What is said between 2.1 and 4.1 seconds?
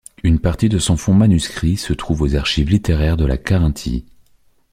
aux Archives littéraires de la Carinthie.